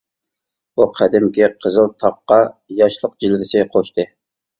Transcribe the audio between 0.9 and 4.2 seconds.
قەدىمكى قىزىلتاغقا ياشلىق جىلۋىسى قوشتى.